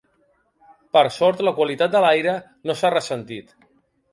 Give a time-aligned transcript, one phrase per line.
[0.95, 2.33] Per sort, la qualitat de l’aire
[2.71, 3.55] no s’ha ressentit.